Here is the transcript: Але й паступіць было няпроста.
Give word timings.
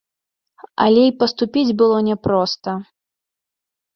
Але 0.85 1.01
й 1.09 1.15
паступіць 1.23 1.75
было 1.81 1.97
няпроста. 2.09 2.71